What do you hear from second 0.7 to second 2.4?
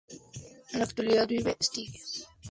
En la actualidad vive en Sitges.